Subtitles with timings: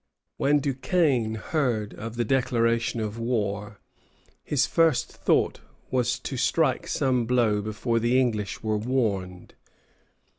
[0.37, 3.79] When Duquesnel heard of the declaration of war,
[4.43, 5.59] his first thought
[5.91, 9.53] was to strike some blow before the English were warned.